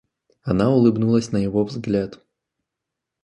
Она 0.41 0.71
улыбнулась 0.71 1.31
на 1.31 1.37
его 1.37 1.63
взгляд. 1.63 2.25